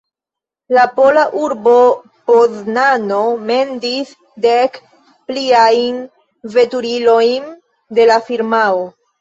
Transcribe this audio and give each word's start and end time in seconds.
La 0.75 0.85
pola 0.99 1.25
urbo 1.41 1.73
Poznano 2.29 3.19
mendis 3.51 4.15
dek 4.47 4.81
pliajn 5.29 6.03
veturilojn 6.57 7.49
de 8.01 8.11
la 8.15 8.21
firmao. 8.33 8.85